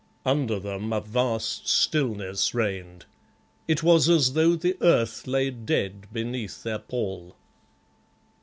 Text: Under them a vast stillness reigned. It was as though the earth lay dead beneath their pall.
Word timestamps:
Under 0.25 0.57
them 0.59 0.91
a 0.91 0.99
vast 0.99 1.67
stillness 1.67 2.55
reigned. 2.55 3.05
It 3.67 3.83
was 3.83 4.09
as 4.09 4.33
though 4.33 4.55
the 4.55 4.75
earth 4.81 5.27
lay 5.27 5.51
dead 5.51 6.07
beneath 6.11 6.63
their 6.63 6.79
pall. 6.79 7.35